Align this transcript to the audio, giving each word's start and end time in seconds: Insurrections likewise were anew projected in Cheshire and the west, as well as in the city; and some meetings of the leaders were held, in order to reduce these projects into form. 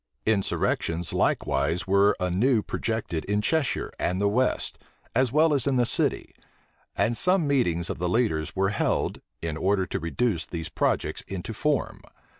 Insurrections 0.25 1.13
likewise 1.13 1.85
were 1.85 2.17
anew 2.19 2.63
projected 2.63 3.23
in 3.25 3.39
Cheshire 3.39 3.91
and 3.99 4.19
the 4.19 4.27
west, 4.27 4.79
as 5.13 5.31
well 5.31 5.53
as 5.53 5.67
in 5.67 5.75
the 5.75 5.85
city; 5.85 6.33
and 6.97 7.15
some 7.15 7.45
meetings 7.45 7.87
of 7.87 7.99
the 7.99 8.09
leaders 8.09 8.55
were 8.55 8.69
held, 8.69 9.21
in 9.43 9.55
order 9.57 9.85
to 9.85 9.99
reduce 9.99 10.47
these 10.47 10.69
projects 10.69 11.21
into 11.27 11.53
form. 11.53 12.01